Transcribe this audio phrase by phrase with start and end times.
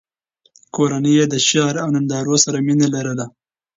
[0.75, 3.25] کورنۍ یې د شعر او نندارو سره مینه لرله.